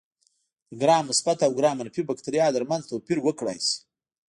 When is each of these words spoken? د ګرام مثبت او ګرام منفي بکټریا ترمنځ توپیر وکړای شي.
د 0.69 0.71
ګرام 0.81 1.03
مثبت 1.11 1.37
او 1.43 1.51
ګرام 1.59 1.75
منفي 1.79 2.01
بکټریا 2.09 2.45
ترمنځ 2.55 2.83
توپیر 2.85 3.17
وکړای 3.21 3.59
شي. 3.67 3.77